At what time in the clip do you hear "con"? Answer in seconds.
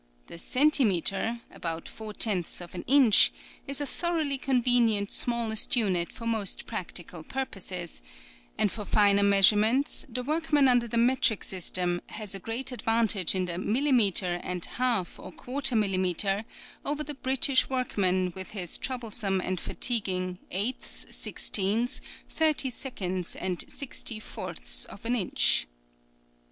4.39-4.63